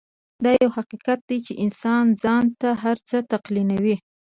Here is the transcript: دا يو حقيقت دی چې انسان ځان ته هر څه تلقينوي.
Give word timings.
دا 0.43 0.51
يو 0.63 0.69
حقيقت 0.77 1.19
دی 1.29 1.37
چې 1.45 1.53
انسان 1.63 2.03
ځان 2.23 2.45
ته 2.61 2.69
هر 2.83 2.97
څه 3.07 3.17
تلقينوي. 3.29 3.95